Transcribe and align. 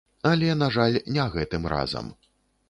Але, 0.29 0.47
на 0.61 0.69
жаль, 0.75 0.97
не 1.17 1.27
гэтым 1.35 1.69
разам! 1.75 2.11